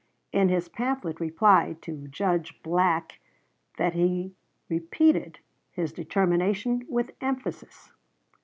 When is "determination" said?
5.93-6.87